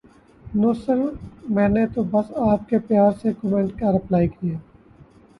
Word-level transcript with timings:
نو 0.59 0.69
sir 0.75 0.97
میں 1.55 1.67
نے 1.69 1.83
تو 1.93 2.03
بس 2.11 2.31
آپ 2.45 2.67
کے 2.69 2.79
پیارے 2.87 3.17
سے 3.21 3.33
کومینٹ 3.41 3.79
کا 3.79 3.91
رپلائے 3.91 4.27
کیا 4.29 4.57